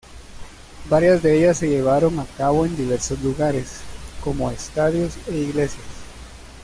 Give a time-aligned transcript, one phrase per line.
[0.89, 3.81] Varias de ellas se llevaron a cabo en diversos lugares,
[4.23, 5.85] como estadios e iglesias.